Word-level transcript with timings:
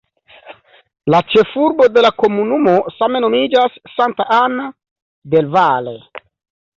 La 1.13 1.17
ĉefurbo 1.33 1.85
de 1.97 2.03
la 2.05 2.09
komunumo 2.23 2.73
same 2.95 3.21
nomiĝas 3.25 3.75
"Santa 3.99 4.27
Ana 4.39 4.65
del 5.35 5.53
Valle". 5.57 5.95